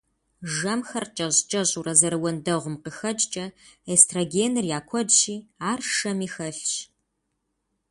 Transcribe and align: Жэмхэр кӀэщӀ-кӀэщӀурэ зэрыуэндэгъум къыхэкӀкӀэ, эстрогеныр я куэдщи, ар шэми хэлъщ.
Жэмхэр 0.53 1.05
кӀэщӀ-кӀэщӀурэ 1.15 1.93
зэрыуэндэгъум 1.99 2.75
къыхэкӀкӀэ, 2.83 3.45
эстрогеныр 3.93 4.65
я 4.77 4.79
куэдщи, 4.87 5.35
ар 5.69 5.79
шэми 5.95 6.27
хэлъщ. 6.33 6.71